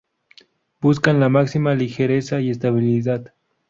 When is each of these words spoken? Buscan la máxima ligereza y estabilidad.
Buscan 0.79 1.19
la 1.19 1.29
máxima 1.29 1.75
ligereza 1.75 2.41
y 2.41 2.49
estabilidad. 2.49 3.35